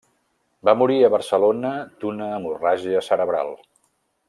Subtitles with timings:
[0.69, 1.73] Va morir a Barcelona
[2.05, 3.55] d'una hemorràgia cerebral.